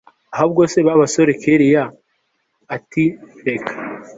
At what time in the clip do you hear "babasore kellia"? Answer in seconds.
0.87-1.83